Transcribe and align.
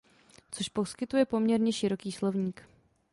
Což 0.51 0.69
poskytuje 0.69 1.25
poměrně 1.25 1.73
široký 1.73 2.11
slovník. 2.11 2.63